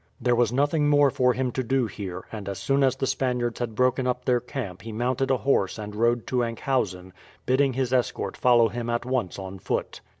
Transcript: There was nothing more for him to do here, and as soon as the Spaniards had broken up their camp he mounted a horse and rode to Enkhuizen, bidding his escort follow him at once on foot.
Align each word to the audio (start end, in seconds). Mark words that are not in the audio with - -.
There 0.19 0.33
was 0.35 0.51
nothing 0.51 0.89
more 0.89 1.11
for 1.11 1.33
him 1.33 1.51
to 1.51 1.61
do 1.61 1.85
here, 1.85 2.23
and 2.31 2.49
as 2.49 2.57
soon 2.57 2.81
as 2.83 2.95
the 2.95 3.05
Spaniards 3.05 3.59
had 3.59 3.75
broken 3.75 4.07
up 4.07 4.25
their 4.25 4.39
camp 4.39 4.81
he 4.81 4.91
mounted 4.91 5.29
a 5.29 5.37
horse 5.37 5.77
and 5.77 5.95
rode 5.95 6.25
to 6.25 6.41
Enkhuizen, 6.41 7.13
bidding 7.45 7.73
his 7.73 7.93
escort 7.93 8.35
follow 8.35 8.69
him 8.69 8.89
at 8.89 9.05
once 9.05 9.37
on 9.37 9.59
foot. 9.59 10.01